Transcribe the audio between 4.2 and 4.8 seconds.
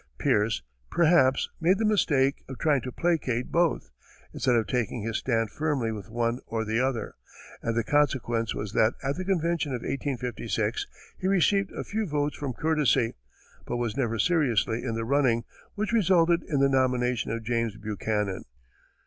instead of